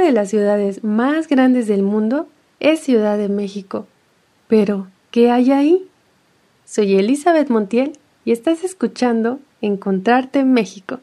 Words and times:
De 0.00 0.12
las 0.12 0.30
ciudades 0.30 0.82
más 0.82 1.28
grandes 1.28 1.68
del 1.68 1.82
mundo 1.82 2.26
es 2.58 2.80
Ciudad 2.80 3.18
de 3.18 3.28
México. 3.28 3.86
Pero, 4.48 4.88
¿qué 5.10 5.30
hay 5.30 5.52
ahí? 5.52 5.88
Soy 6.64 6.96
Elizabeth 6.96 7.50
Montiel 7.50 7.92
y 8.24 8.32
estás 8.32 8.64
escuchando 8.64 9.40
Encontrarte 9.60 10.40
en 10.40 10.52
México. 10.54 11.00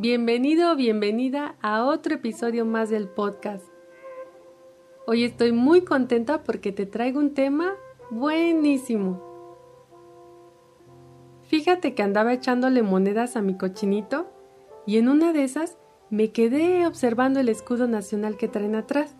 Bienvenido 0.00 0.72
o 0.72 0.76
bienvenida 0.76 1.56
a 1.60 1.84
otro 1.84 2.14
episodio 2.14 2.64
más 2.64 2.88
del 2.88 3.06
podcast. 3.06 3.66
Hoy 5.06 5.24
estoy 5.24 5.52
muy 5.52 5.82
contenta 5.82 6.42
porque 6.42 6.72
te 6.72 6.86
traigo 6.86 7.18
un 7.18 7.34
tema 7.34 7.74
buenísimo. 8.08 9.22
Fíjate 11.42 11.94
que 11.94 12.02
andaba 12.02 12.32
echándole 12.32 12.82
monedas 12.82 13.36
a 13.36 13.42
mi 13.42 13.58
cochinito 13.58 14.30
y 14.86 14.96
en 14.96 15.10
una 15.10 15.34
de 15.34 15.44
esas 15.44 15.76
me 16.08 16.32
quedé 16.32 16.86
observando 16.86 17.38
el 17.38 17.50
escudo 17.50 17.86
nacional 17.86 18.38
que 18.38 18.48
traen 18.48 18.76
atrás. 18.76 19.14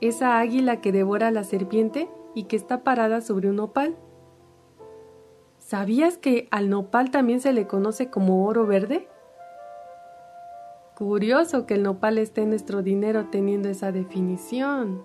Esa 0.00 0.38
águila 0.38 0.80
que 0.80 0.92
devora 0.92 1.28
a 1.28 1.30
la 1.30 1.44
serpiente 1.44 2.08
y 2.34 2.44
que 2.44 2.56
está 2.56 2.84
parada 2.84 3.20
sobre 3.20 3.50
un 3.50 3.56
nopal. 3.56 3.96
¿Sabías 5.58 6.16
que 6.16 6.48
al 6.50 6.70
nopal 6.70 7.10
también 7.10 7.42
se 7.42 7.52
le 7.52 7.66
conoce 7.66 8.08
como 8.08 8.46
oro 8.46 8.66
verde? 8.66 9.08
Curioso 10.98 11.64
que 11.64 11.74
el 11.74 11.84
nopal 11.84 12.18
esté 12.18 12.42
en 12.42 12.48
nuestro 12.48 12.82
dinero 12.82 13.26
teniendo 13.26 13.68
esa 13.68 13.92
definición. 13.92 15.04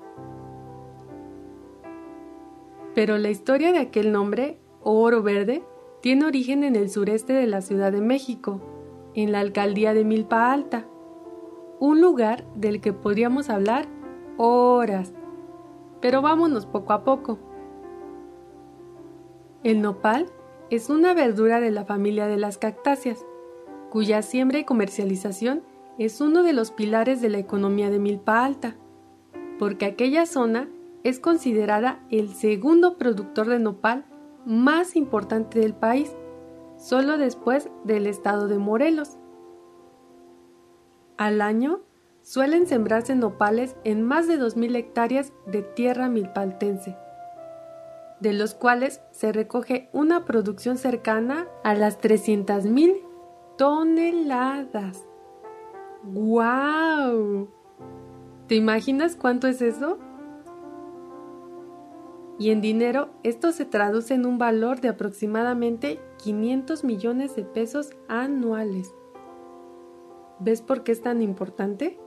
Pero 2.95 3.19
la 3.19 3.29
historia 3.29 3.71
de 3.71 3.77
aquel 3.77 4.11
nombre, 4.11 4.59
oro 4.81 5.21
verde, 5.21 5.63
tiene 6.01 6.25
origen 6.25 6.63
en 6.63 6.75
el 6.75 6.89
sureste 6.89 7.33
de 7.33 7.45
la 7.45 7.61
Ciudad 7.61 7.91
de 7.91 8.01
México, 8.01 8.59
en 9.13 9.31
la 9.31 9.39
alcaldía 9.39 9.93
de 9.93 10.03
Milpa 10.03 10.51
Alta, 10.51 10.87
un 11.79 12.01
lugar 12.01 12.43
del 12.55 12.81
que 12.81 12.91
podríamos 12.91 13.51
hablar 13.51 13.85
horas, 14.37 15.13
pero 16.01 16.23
vámonos 16.23 16.65
poco 16.65 16.93
a 16.93 17.03
poco. 17.03 17.37
El 19.63 19.83
nopal 19.83 20.25
es 20.71 20.89
una 20.89 21.13
verdura 21.13 21.59
de 21.59 21.69
la 21.69 21.85
familia 21.85 22.25
de 22.25 22.37
las 22.37 22.57
cactáceas, 22.57 23.23
cuya 23.91 24.23
siembra 24.23 24.57
y 24.57 24.63
comercialización 24.63 25.61
es 25.97 26.21
uno 26.21 26.43
de 26.43 26.53
los 26.53 26.71
pilares 26.71 27.21
de 27.21 27.29
la 27.29 27.37
economía 27.37 27.89
de 27.89 27.99
Milpa 27.99 28.43
Alta, 28.43 28.75
porque 29.59 29.85
aquella 29.85 30.25
zona 30.25 30.69
es 31.03 31.19
considerada 31.19 31.99
el 32.09 32.33
segundo 32.33 32.97
productor 32.97 33.47
de 33.47 33.59
nopal 33.59 34.05
más 34.45 34.95
importante 34.95 35.59
del 35.59 35.73
país, 35.73 36.11
solo 36.77 37.17
después 37.17 37.69
del 37.83 38.07
estado 38.07 38.47
de 38.47 38.57
Morelos. 38.57 39.17
Al 41.17 41.41
año 41.41 41.81
suelen 42.21 42.67
sembrarse 42.67 43.15
nopales 43.15 43.75
en 43.83 44.01
más 44.01 44.27
de 44.27 44.39
2.000 44.39 44.75
hectáreas 44.75 45.33
de 45.45 45.61
tierra 45.61 46.09
milpaltense, 46.09 46.97
de 48.19 48.33
los 48.33 48.55
cuales 48.55 49.01
se 49.11 49.31
recoge 49.31 49.89
una 49.93 50.25
producción 50.25 50.77
cercana 50.77 51.47
a 51.63 51.75
las 51.75 51.99
300.000 52.01 53.01
toneladas. 53.57 55.03
¡Guau! 56.03 57.47
¿Te 58.47 58.55
imaginas 58.55 59.15
cuánto 59.15 59.47
es 59.47 59.61
eso? 59.61 59.97
y 62.39 62.49
en 62.49 62.61
dinero 62.61 63.09
esto 63.23 63.51
se 63.51 63.65
traduce 63.65 64.13
en 64.13 64.25
un 64.25 64.37
valor 64.37 64.81
de 64.81 64.89
aproximadamente 64.89 65.99
500 66.23 66.83
millones 66.83 67.35
de 67.35 67.43
pesos 67.43 67.91
anuales. 68.07 68.93
¿Ves 70.39 70.61
por 70.61 70.83
qué 70.83 70.91
es 70.91 71.01
tan 71.01 71.21
importante? 71.21 71.97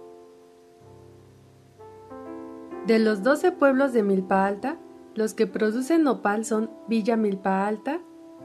De 2.86 2.98
los 2.98 3.22
12 3.22 3.52
pueblos 3.52 3.92
de 3.92 4.02
Milpa 4.02 4.46
Alta, 4.46 4.78
los 5.14 5.34
que 5.34 5.46
producen 5.46 6.02
nopal 6.02 6.44
son 6.44 6.70
Villa 6.88 7.16
Milpa 7.16 7.66
Alta, 7.66 8.00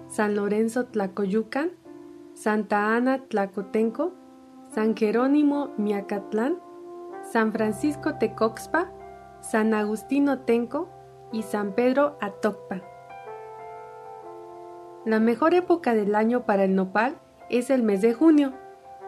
San 0.08 0.36
Lorenzo 0.36 0.86
Tlacoyucan, 0.86 1.72
Santa 2.34 2.96
Ana 2.96 3.26
Tlacotenco, 3.26 4.14
San 4.74 4.96
Jerónimo 4.96 5.72
Miacatlán, 5.78 6.60
San 7.24 7.52
Francisco 7.52 8.16
Tecoxpa, 8.16 8.92
San 9.42 9.74
Agustino 9.74 10.40
Tenco, 10.40 10.90
y 11.32 11.44
San 11.44 11.74
Pedro 11.74 12.18
Atocpa. 12.20 12.82
La 15.06 15.20
mejor 15.20 15.54
época 15.54 15.94
del 15.94 16.16
año 16.16 16.46
para 16.46 16.64
el 16.64 16.76
nopal 16.76 17.18
es 17.50 17.70
el 17.70 17.84
mes 17.84 18.02
de 18.02 18.14
junio, 18.14 18.54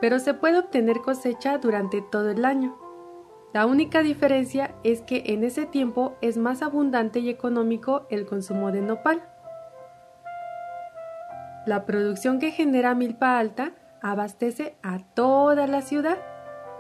pero 0.01 0.19
se 0.19 0.33
puede 0.33 0.59
obtener 0.59 1.01
cosecha 1.01 1.57
durante 1.57 2.01
todo 2.01 2.31
el 2.31 2.45
año. 2.45 2.77
La 3.53 3.67
única 3.67 4.01
diferencia 4.01 4.73
es 4.83 5.01
que 5.01 5.23
en 5.27 5.43
ese 5.43 5.65
tiempo 5.65 6.15
es 6.21 6.37
más 6.37 6.61
abundante 6.63 7.19
y 7.19 7.29
económico 7.29 8.07
el 8.09 8.25
consumo 8.25 8.71
de 8.71 8.81
nopal. 8.81 9.21
La 11.67 11.85
producción 11.85 12.39
que 12.39 12.51
genera 12.51 12.95
milpa 12.95 13.37
alta 13.37 13.73
abastece 14.03 14.77
a 14.83 14.99
toda 14.99 15.65
la 15.65 15.81
ciudad, 15.81 16.19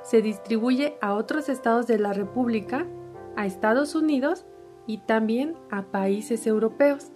se 0.03 0.21
distribuye 0.21 0.97
a 1.01 1.15
otros 1.15 1.49
estados 1.49 1.87
de 1.87 1.97
la 1.97 2.13
República, 2.13 2.85
a 3.35 3.45
Estados 3.45 3.95
Unidos 3.95 4.45
y 4.85 4.99
también 4.99 5.55
a 5.71 5.83
países 5.83 6.45
europeos. 6.45 7.11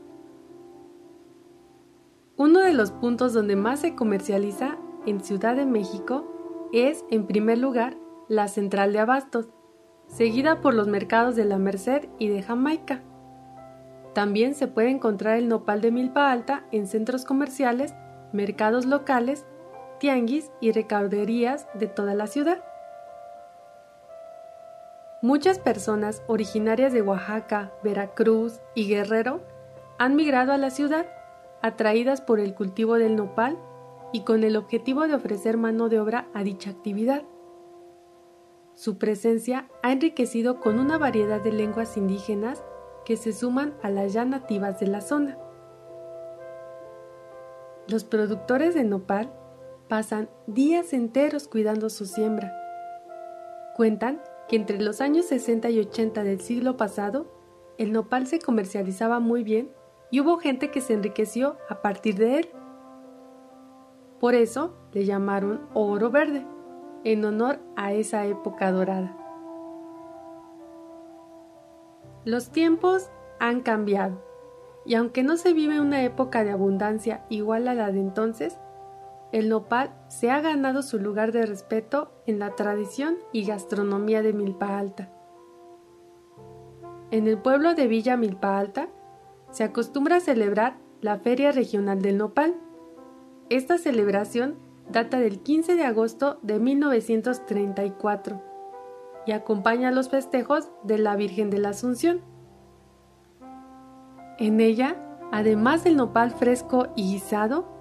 Uno 2.37 2.61
de 2.61 2.73
los 2.73 2.91
puntos 2.91 3.33
donde 3.33 3.55
más 3.55 3.81
se 3.81 3.95
comercializa 3.95 4.77
en 5.05 5.21
Ciudad 5.21 5.55
de 5.55 5.65
México 5.65 6.69
es, 6.71 7.03
en 7.11 7.27
primer 7.27 7.57
lugar, 7.57 7.97
la 8.29 8.47
central 8.47 8.93
de 8.93 8.99
abastos, 8.99 9.49
seguida 10.07 10.61
por 10.61 10.73
los 10.73 10.87
mercados 10.87 11.35
de 11.35 11.45
la 11.45 11.57
Merced 11.57 12.07
y 12.17 12.29
de 12.29 12.43
Jamaica. 12.43 13.01
También 14.13 14.55
se 14.55 14.67
puede 14.67 14.89
encontrar 14.89 15.37
el 15.37 15.49
nopal 15.49 15.81
de 15.81 15.91
milpa 15.91 16.31
alta 16.31 16.65
en 16.71 16.87
centros 16.87 17.25
comerciales, 17.25 17.93
mercados 18.31 18.85
locales, 18.85 19.45
tianguis 19.99 20.51
y 20.59 20.71
recauderías 20.71 21.67
de 21.73 21.87
toda 21.87 22.13
la 22.13 22.27
ciudad. 22.27 22.63
Muchas 25.21 25.57
personas 25.57 26.21
originarias 26.27 26.93
de 26.93 27.01
Oaxaca, 27.01 27.71
Veracruz 27.83 28.61
y 28.75 28.87
Guerrero 28.87 29.41
han 29.97 30.15
migrado 30.15 30.53
a 30.53 30.57
la 30.57 30.69
ciudad, 30.69 31.07
atraídas 31.61 32.21
por 32.21 32.39
el 32.39 32.53
cultivo 32.53 32.95
del 32.95 33.15
nopal 33.15 33.57
y 34.13 34.21
con 34.21 34.43
el 34.43 34.55
objetivo 34.55 35.07
de 35.07 35.15
ofrecer 35.15 35.57
mano 35.57 35.89
de 35.89 35.99
obra 35.99 36.27
a 36.33 36.43
dicha 36.43 36.69
actividad. 36.69 37.23
Su 38.75 38.99
presencia 38.99 39.67
ha 39.81 39.91
enriquecido 39.91 40.59
con 40.59 40.77
una 40.77 40.99
variedad 40.99 41.41
de 41.41 41.51
lenguas 41.51 41.97
indígenas 41.97 42.63
que 43.05 43.17
se 43.17 43.33
suman 43.33 43.73
a 43.81 43.89
las 43.89 44.13
ya 44.13 44.23
nativas 44.23 44.79
de 44.79 44.85
la 44.87 45.01
zona. 45.01 45.37
Los 47.87 48.03
productores 48.03 48.75
de 48.75 48.83
nopal 48.83 49.31
pasan 49.87 50.29
días 50.47 50.93
enteros 50.93 51.47
cuidando 51.47 51.89
su 51.89 52.05
siembra. 52.05 52.53
Cuentan 53.75 54.21
que 54.47 54.55
entre 54.55 54.81
los 54.81 55.01
años 55.01 55.25
60 55.27 55.69
y 55.69 55.79
80 55.79 56.23
del 56.23 56.41
siglo 56.41 56.77
pasado, 56.77 57.27
el 57.77 57.91
nopal 57.91 58.27
se 58.27 58.39
comercializaba 58.39 59.19
muy 59.19 59.43
bien 59.43 59.71
y 60.11 60.19
hubo 60.21 60.37
gente 60.37 60.71
que 60.71 60.81
se 60.81 60.93
enriqueció 60.93 61.57
a 61.69 61.81
partir 61.81 62.15
de 62.15 62.39
él. 62.39 62.49
Por 64.19 64.35
eso 64.35 64.73
le 64.93 65.05
llamaron 65.05 65.67
oro 65.73 66.09
verde, 66.09 66.45
en 67.03 67.23
honor 67.23 67.59
a 67.75 67.93
esa 67.93 68.25
época 68.25 68.71
dorada. 68.71 69.15
Los 72.25 72.49
tiempos 72.49 73.09
han 73.39 73.61
cambiado, 73.61 74.21
y 74.85 74.95
aunque 74.95 75.23
no 75.23 75.37
se 75.37 75.53
vive 75.53 75.79
una 75.79 76.03
época 76.03 76.43
de 76.43 76.51
abundancia 76.51 77.25
igual 77.29 77.67
a 77.67 77.75
la 77.75 77.91
de 77.91 77.99
entonces, 77.99 78.57
el 79.31 79.49
nopal 79.49 79.93
se 80.07 80.31
ha 80.31 80.39
ganado 80.39 80.81
su 80.81 80.99
lugar 80.99 81.31
de 81.31 81.45
respeto 81.45 82.11
en 82.25 82.39
la 82.39 82.55
tradición 82.55 83.17
y 83.33 83.45
gastronomía 83.45 84.21
de 84.21 84.33
Milpa 84.33 84.77
Alta. 84.77 85.09
En 87.11 87.27
el 87.27 87.37
pueblo 87.37 87.73
de 87.73 87.87
Villa 87.87 88.17
Milpa 88.17 88.57
Alta 88.57 88.89
se 89.51 89.63
acostumbra 89.63 90.17
a 90.17 90.21
celebrar 90.21 90.77
la 91.01 91.19
Feria 91.19 91.51
Regional 91.51 92.01
del 92.01 92.17
Nopal. 92.17 92.55
Esta 93.49 93.77
celebración 93.77 94.55
data 94.89 95.19
del 95.19 95.39
15 95.39 95.75
de 95.75 95.85
agosto 95.85 96.39
de 96.41 96.59
1934 96.59 98.41
y 99.25 99.31
acompaña 99.33 99.91
los 99.91 100.09
festejos 100.09 100.69
de 100.83 100.97
la 100.97 101.15
Virgen 101.15 101.49
de 101.49 101.59
la 101.59 101.69
Asunción. 101.69 102.21
En 104.39 104.61
ella, 104.61 104.95
además 105.31 105.83
del 105.83 105.97
nopal 105.97 106.31
fresco 106.31 106.87
y 106.95 107.13
guisado, 107.13 107.76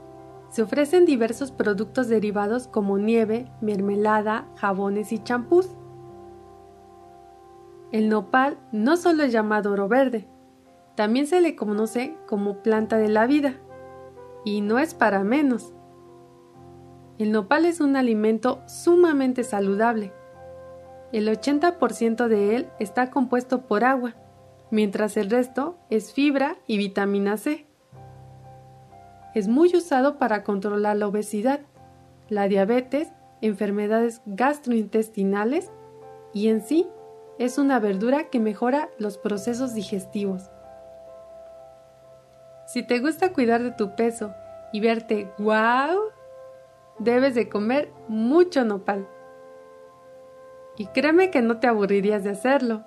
se 0.49 0.63
ofrecen 0.63 1.05
diversos 1.05 1.53
productos 1.53 2.09
derivados 2.09 2.69
como 2.69 2.99
nieve, 2.99 3.51
mermelada, 3.61 4.49
jabones 4.57 5.13
y 5.13 5.19
champús. 5.19 5.71
El 7.93 8.09
nopal 8.09 8.59
no 8.73 8.97
solo 8.97 9.23
es 9.23 9.33
llamado 9.33 9.73
oro 9.73 9.89
verde, 9.89 10.29
también 10.97 11.27
se 11.27 11.43
le 11.43 11.55
conoce 11.55 12.17
como 12.27 12.63
planta 12.63 12.97
de 12.97 13.09
la 13.09 13.27
vida. 13.27 13.61
Y 14.45 14.63
no 14.63 14.79
es 14.79 14.95
para 14.95 15.23
menos. 15.25 15.75
El 17.19 17.33
nopal 17.33 17.67
es 17.67 17.81
un 17.81 17.97
alimento 17.97 18.63
sumamente 18.67 19.45
saludable. 19.45 20.13
El 21.13 21.29
80% 21.29 22.29
de 22.29 22.57
él 22.57 22.69
está 22.81 23.11
compuesto 23.11 23.67
por 23.67 23.85
agua, 23.85 24.17
mientras 24.71 25.17
el 25.17 25.31
resto 25.31 25.79
es 25.91 26.13
fibra 26.13 26.57
y 26.67 26.79
vitamina 26.79 27.37
C. 27.37 27.66
Es 29.37 29.49
muy 29.49 29.69
usado 29.77 30.17
para 30.17 30.45
controlar 30.45 30.97
la 30.97 31.09
obesidad, 31.09 31.61
la 32.31 32.49
diabetes, 32.49 33.13
enfermedades 33.43 34.23
gastrointestinales 34.25 35.71
y 36.33 36.49
en 36.49 36.63
sí 36.63 36.89
es 37.39 37.59
una 37.59 37.79
verdura 37.79 38.31
que 38.31 38.41
mejora 38.41 38.89
los 38.99 39.19
procesos 39.19 39.75
digestivos. 39.75 40.51
Si 42.67 42.83
te 42.83 42.99
gusta 42.99 43.35
cuidar 43.35 43.63
de 43.63 43.73
tu 43.73 43.95
peso 43.95 44.33
y 44.73 44.81
verte 44.81 45.31
guau, 45.37 45.99
debes 46.99 47.35
de 47.35 47.51
comer 47.51 47.93
mucho 48.09 48.65
nopal. 48.65 49.07
Y 50.79 50.87
créeme 50.87 51.31
que 51.31 51.43
no 51.43 51.59
te 51.59 51.67
aburrirías 51.67 52.25
de 52.25 52.31
hacerlo. 52.31 52.85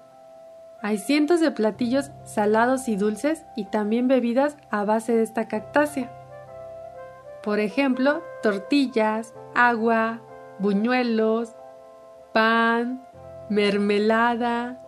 Hay 0.81 0.97
cientos 0.97 1.41
de 1.41 1.51
platillos 1.51 2.09
salados 2.23 2.87
y 2.87 2.95
dulces 2.95 3.45
y 3.55 3.65
también 3.65 4.07
bebidas 4.07 4.57
a 4.71 4.83
base 4.83 5.15
de 5.15 5.21
esta 5.21 5.47
cactácea. 5.47 6.15
Por 7.49 7.59
ejemplo, 7.59 8.21
tortillas, 8.43 9.33
agua, 9.55 10.21
buñuelos, 10.59 11.55
pan, 12.31 13.03
mermelada, 13.49 14.79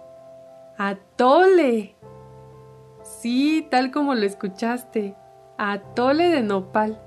atole. 0.78 1.96
Sí, 3.02 3.68
tal 3.72 3.90
como 3.90 4.13
lo 4.13 4.28
escuchaste, 4.28 5.16
atole 5.58 6.30
de 6.30 6.44
nopal. 6.44 7.02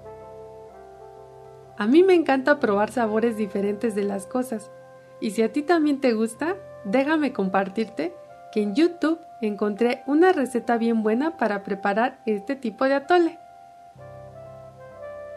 A 1.78 1.86
mí 1.86 2.02
me 2.02 2.14
encanta 2.14 2.58
probar 2.58 2.90
sabores 2.90 3.36
diferentes 3.36 3.94
de 3.94 4.02
las 4.02 4.26
cosas. 4.26 4.72
Y 5.20 5.30
si 5.30 5.42
a 5.42 5.52
ti 5.52 5.62
también 5.62 6.00
te 6.00 6.14
gusta, 6.14 6.56
déjame 6.84 7.32
compartirte 7.32 8.12
que 8.50 8.60
en 8.60 8.74
YouTube 8.74 9.20
encontré 9.40 10.02
una 10.08 10.32
receta 10.32 10.78
bien 10.78 11.04
buena 11.04 11.36
para 11.36 11.62
preparar 11.62 12.18
este 12.26 12.56
tipo 12.56 12.86
de 12.86 12.94
atole. 12.94 13.38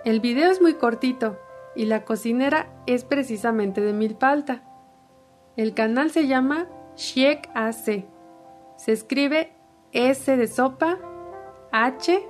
El 0.07 0.21
video 0.21 0.50
es 0.50 0.62
muy 0.62 0.75
cortito 0.75 1.38
y 1.75 1.83
la 1.83 2.06
cocinera 2.06 2.69
es 2.86 3.04
precisamente 3.04 3.81
de 3.81 3.92
milpa 3.92 4.30
alta. 4.30 4.63
El 5.57 5.74
canal 5.74 6.12
se 6.12 6.27
llama 6.27 6.69
Sheik 6.95 7.50
AC. 7.54 8.06
Se 8.77 8.94
escribe 8.94 9.51
S 9.92 10.38
de 10.38 10.48
sopa, 10.48 10.98
H 11.74 12.25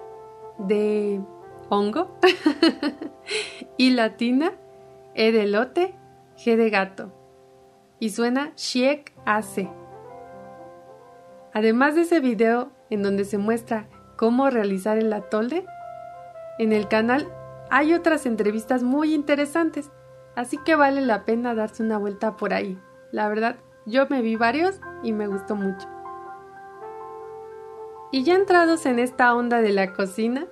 de 0.58 1.22
hongo 1.70 2.18
y 3.78 3.92
latina, 3.92 4.54
E 5.14 5.32
de 5.32 5.46
lote, 5.46 5.94
G 6.36 6.56
de 6.56 6.72
gato. 6.72 7.14
Y 8.00 8.10
suena 8.10 8.54
Sheik 8.56 9.14
AC. 9.24 9.70
Además 11.54 11.94
de 11.94 12.02
ese 12.02 12.22
video 12.22 12.72
en 12.90 13.04
donde 13.04 13.24
se 13.24 13.38
muestra 13.38 13.88
cómo 14.16 14.50
realizar 14.50 14.98
el 14.98 15.14
atole, 15.14 15.64
en 16.58 16.74
el 16.74 16.88
canal 16.88 17.32
hay 17.70 17.94
otras 17.94 18.26
entrevistas 18.26 18.84
muy 18.84 19.14
interesantes, 19.14 19.92
así 20.36 20.58
que 20.58 20.76
vale 20.76 21.02
la 21.02 21.26
pena 21.26 21.56
darse 21.56 21.84
una 21.84 21.98
vuelta 21.98 22.38
por 22.38 22.54
ahí. 22.54 22.80
La 23.12 23.28
verdad, 23.28 23.58
yo 23.86 24.08
me 24.10 24.22
vi 24.22 24.36
varios 24.36 24.80
y 25.04 25.14
me 25.14 25.28
gustó 25.28 25.56
mucho. 25.56 25.88
Y 28.12 28.24
ya 28.24 28.36
entrados 28.36 28.86
en 28.86 29.00
esta 29.00 29.34
onda 29.36 29.62
de 29.62 29.72
la 29.72 29.94
cocina, 29.94 30.48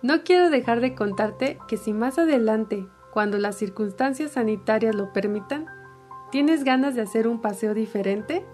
no 0.00 0.22
quiero 0.22 0.48
dejar 0.48 0.80
de 0.80 0.94
contarte 0.94 1.58
que 1.66 1.76
si 1.76 1.92
más 1.92 2.18
adelante, 2.18 2.86
cuando 3.12 3.38
las 3.38 3.56
circunstancias 3.56 4.32
sanitarias 4.32 4.94
lo 4.94 5.12
permitan, 5.12 5.66
tienes 6.30 6.62
ganas 6.62 6.94
de 6.94 7.02
hacer 7.02 7.26
un 7.26 7.40
paseo 7.40 7.74
diferente, 7.74 8.46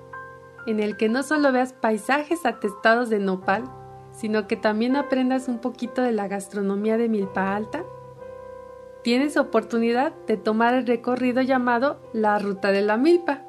en 0.66 0.80
el 0.80 0.96
que 0.96 1.10
no 1.10 1.22
solo 1.22 1.52
veas 1.52 1.74
paisajes 1.74 2.46
atestados 2.46 3.10
de 3.10 3.18
nopal, 3.18 3.64
sino 4.14 4.46
que 4.46 4.56
también 4.56 4.96
aprendas 4.96 5.48
un 5.48 5.58
poquito 5.58 6.00
de 6.00 6.12
la 6.12 6.28
gastronomía 6.28 6.96
de 6.96 7.08
Milpa 7.08 7.54
Alta, 7.54 7.84
tienes 9.02 9.36
oportunidad 9.36 10.14
de 10.26 10.36
tomar 10.36 10.74
el 10.74 10.86
recorrido 10.86 11.42
llamado 11.42 12.00
la 12.12 12.38
Ruta 12.38 12.70
de 12.70 12.82
la 12.82 12.96
Milpa. 12.96 13.42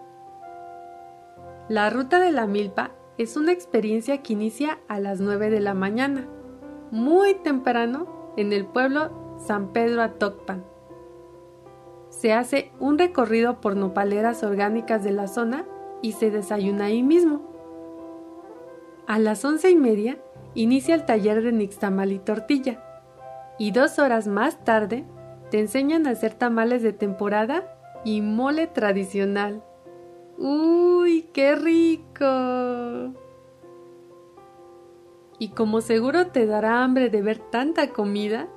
La 1.70 1.90
Ruta 1.90 2.20
de 2.20 2.32
la 2.32 2.48
Milpa 2.48 2.92
es 3.18 3.38
una 3.38 3.52
experiencia 3.52 4.22
que 4.22 4.34
inicia 4.34 4.80
a 4.88 5.00
las 5.00 5.22
9 5.22 5.50
de 5.50 5.62
la 5.62 5.74
mañana, 5.74 6.28
muy 6.92 7.36
temprano, 7.36 8.34
en 8.36 8.52
el 8.52 8.66
pueblo 8.66 9.38
San 9.38 9.72
Pedro 9.72 10.02
Atocpan. 10.02 10.66
Se 12.10 12.34
hace 12.34 12.72
un 12.80 12.98
recorrido 12.98 13.62
por 13.62 13.76
nopaleras 13.76 14.44
orgánicas 14.44 15.04
de 15.04 15.12
la 15.12 15.28
zona 15.28 15.66
y 16.02 16.14
se 16.14 16.32
desayuna 16.32 16.86
ahí 16.86 17.04
mismo. 17.04 17.42
A 19.08 19.20
las 19.20 19.46
once 19.46 19.70
y 19.70 19.76
media 19.76 20.18
inicia 20.56 20.96
el 20.96 21.06
taller 21.06 21.44
de 21.44 21.52
nixtamal 21.52 22.12
y 22.12 22.20
tortilla, 22.20 22.82
y 23.60 23.72
dos 23.72 24.00
horas 24.00 24.28
más 24.28 24.64
tarde 24.64 25.06
te 25.52 25.60
enseñan 25.60 26.08
a 26.08 26.12
hacer 26.12 26.34
tamales 26.34 26.82
de 26.82 26.94
temporada 26.94 27.78
y 28.04 28.22
mole 28.22 28.68
tradicional. 28.68 29.64
¡Uy, 30.38 31.30
qué 31.34 31.56
rico! 31.56 33.14
Y 35.38 35.50
como 35.50 35.82
seguro 35.82 36.28
te 36.28 36.46
dará 36.46 36.84
hambre 36.84 37.10
de 37.10 37.22
ver 37.22 37.40
tanta 37.40 37.90
comida, 37.90 38.48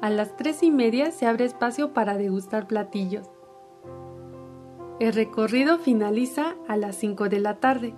a 0.00 0.10
las 0.10 0.36
tres 0.36 0.62
y 0.62 0.70
media 0.70 1.10
se 1.10 1.26
abre 1.26 1.44
espacio 1.44 1.92
para 1.92 2.16
degustar 2.16 2.66
platillos. 2.66 3.28
El 5.00 5.12
recorrido 5.12 5.78
finaliza 5.78 6.54
a 6.68 6.76
las 6.76 6.96
5 6.96 7.28
de 7.28 7.40
la 7.40 7.56
tarde, 7.56 7.94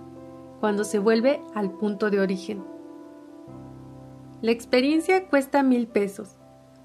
cuando 0.59 0.83
se 0.83 0.97
vuelve 0.97 1.41
al 1.53 1.71
punto 1.71 2.09
de 2.09 2.19
origen. 2.19 2.76
La 4.41 4.51
experiencia 4.51 5.27
cuesta 5.27 5.63
mil 5.63 5.87
pesos, 5.87 6.35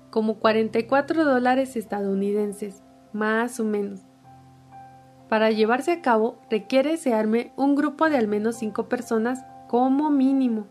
como 0.09 0.39
44 0.39 1.27
dólares 1.27 1.77
estadounidenses, 1.77 2.83
más 3.13 3.61
o 3.61 3.65
menos. 3.65 4.01
Para 5.29 5.51
llevarse 5.51 5.93
a 5.93 6.01
cabo 6.01 6.39
requiere 6.51 6.97
se 6.97 7.13
arme 7.13 7.53
un 7.57 7.75
grupo 7.75 8.09
de 8.09 8.17
al 8.17 8.27
menos 8.27 8.57
5 8.57 8.89
personas 8.89 9.45
como 9.69 10.11
mínimo. 10.11 10.67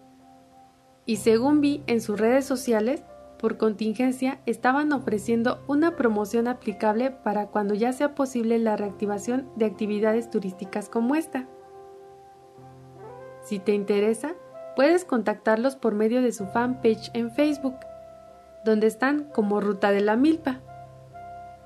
Y 1.06 1.18
según 1.18 1.62
vi 1.62 1.84
en 1.86 2.02
sus 2.02 2.20
redes 2.20 2.46
sociales, 2.46 3.04
por 3.38 3.58
contingencia 3.58 4.40
estaban 4.48 4.92
ofreciendo 4.92 5.64
una 5.68 5.96
promoción 5.96 6.48
aplicable 6.48 7.12
para 7.12 7.48
cuando 7.48 7.76
ya 7.76 7.94
sea 7.94 8.16
posible 8.16 8.58
la 8.58 8.76
reactivación 8.76 9.50
de 9.56 9.66
actividades 9.66 10.32
turísticas 10.32 10.90
como 10.90 11.14
esta. 11.14 11.48
Si 13.44 13.60
te 13.60 13.74
interesa, 13.74 14.34
puedes 14.76 15.06
contactarlos 15.06 15.76
por 15.76 15.96
medio 15.96 16.22
de 16.22 16.32
su 16.32 16.46
fanpage 16.48 17.12
en 17.14 17.32
Facebook, 17.32 17.76
donde 18.64 18.88
están 18.88 19.26
como 19.26 19.62
Ruta 19.62 19.92
de 19.92 20.02
la 20.02 20.16
Milpa. 20.16 20.60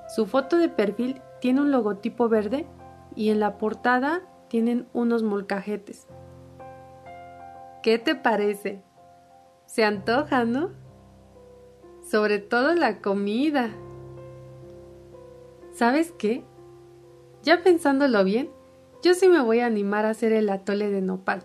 Su 0.07 0.25
foto 0.25 0.57
de 0.57 0.69
perfil 0.69 1.21
tiene 1.39 1.61
un 1.61 1.71
logotipo 1.71 2.29
verde 2.29 2.65
y 3.15 3.29
en 3.29 3.39
la 3.39 3.57
portada 3.57 4.21
tienen 4.47 4.87
unos 4.93 5.23
molcajetes. 5.23 6.07
¿Qué 7.81 7.99
te 7.99 8.15
parece? 8.15 8.81
Se 9.65 9.83
antoja, 9.83 10.45
¿no? 10.45 10.71
Sobre 12.03 12.39
todo 12.39 12.73
la 12.73 13.01
comida. 13.01 13.69
¿Sabes 15.73 16.11
qué? 16.17 16.43
Ya 17.43 17.61
pensándolo 17.61 18.23
bien, 18.23 18.49
yo 19.03 19.13
sí 19.13 19.27
me 19.27 19.41
voy 19.41 19.59
a 19.59 19.67
animar 19.67 20.05
a 20.05 20.11
hacer 20.11 20.33
el 20.33 20.49
atole 20.49 20.89
de 20.89 21.01
nopal. 21.01 21.43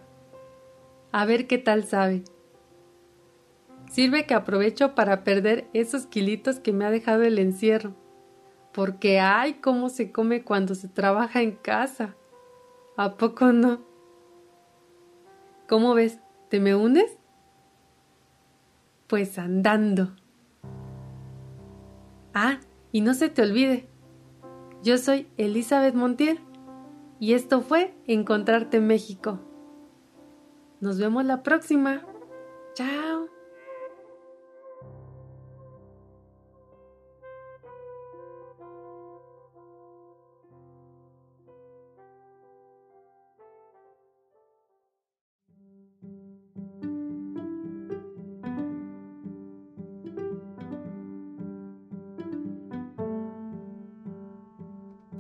A 1.13 1.25
ver 1.25 1.47
qué 1.47 1.59
tal 1.59 1.85
sabe. 1.85 2.23
Sirve 3.91 4.25
que 4.27 4.35
aprovecho 4.35 4.95
para 4.95 5.25
perder 5.25 5.69
esos 5.73 6.07
kilitos 6.07 6.61
que 6.61 6.73
me 6.73 6.85
ha 6.85 6.91
dejado 6.91 7.25
el 7.25 7.39
encierro. 7.39 7.95
Porque 8.73 9.19
ay, 9.19 9.55
cómo 9.55 9.89
se 9.89 10.13
come 10.13 10.45
cuando 10.45 10.77
se 10.77 10.89
trabaja 10.89 11.43
en 11.43 11.57
casa. 11.57 12.15
¿A 12.97 13.17
poco 13.17 13.53
no? 13.53 13.81
¿Cómo 15.69 15.95
ves? 15.95 16.21
¿Te 16.49 16.61
me 16.61 16.77
unes? 16.77 17.19
Pues 19.09 19.39
andando. 19.39 20.15
Ah, 22.33 22.61
y 22.93 23.01
no 23.01 23.15
se 23.15 23.29
te 23.29 23.43
olvide. 23.43 23.89
Yo 24.85 24.99
soy 24.99 25.27
Elizabeth 25.37 25.95
Montiel 25.95 26.39
y 27.19 27.35
esto 27.35 27.61
fue 27.61 27.93
Encontrarte 28.07 28.77
en 28.77 28.87
México. 28.87 29.41
Nos 30.81 30.99
vemos 30.99 31.25
la 31.25 31.43
próxima. 31.43 32.03
Chao. 32.75 33.29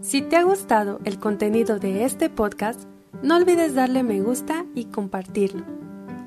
Si 0.00 0.22
te 0.22 0.36
ha 0.36 0.42
gustado 0.42 0.98
el 1.04 1.20
contenido 1.20 1.78
de 1.78 2.04
este 2.04 2.30
podcast, 2.30 2.88
no 3.22 3.36
olvides 3.36 3.74
darle 3.74 4.02
me 4.02 4.20
gusta 4.22 4.64
y 4.74 4.86
compartirlo. 4.86 5.64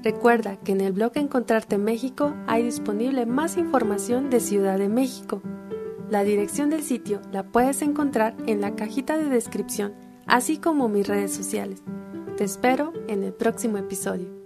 Recuerda 0.03 0.57
que 0.57 0.73
en 0.73 0.81
el 0.81 0.91
blog 0.91 1.13
Encontrarte 1.15 1.77
México 1.77 2.33
hay 2.45 2.63
disponible 2.63 3.25
más 3.25 3.57
información 3.57 4.29
de 4.29 4.39
Ciudad 4.39 4.77
de 4.77 4.89
México. 4.89 5.41
La 6.09 6.23
dirección 6.23 6.69
del 6.69 6.83
sitio 6.83 7.21
la 7.31 7.43
puedes 7.43 7.81
encontrar 7.81 8.35
en 8.45 8.61
la 8.61 8.75
cajita 8.75 9.17
de 9.17 9.29
descripción, 9.29 9.93
así 10.27 10.57
como 10.57 10.89
mis 10.89 11.07
redes 11.07 11.33
sociales. 11.33 11.81
Te 12.37 12.43
espero 12.43 12.93
en 13.07 13.23
el 13.23 13.33
próximo 13.33 13.77
episodio. 13.77 14.42